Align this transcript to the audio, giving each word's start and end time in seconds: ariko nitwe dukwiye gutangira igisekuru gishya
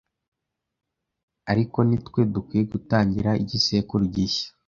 ariko 1.51 1.77
nitwe 1.87 2.19
dukwiye 2.33 2.63
gutangira 2.71 3.31
igisekuru 3.43 4.03
gishya 4.13 4.47